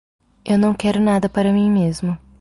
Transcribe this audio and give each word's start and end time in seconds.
Eu 0.43 0.57
não 0.57 0.73
quero 0.73 0.99
nada 0.99 1.29
para 1.29 1.53
mim 1.53 1.69
mesmo. 1.69 2.17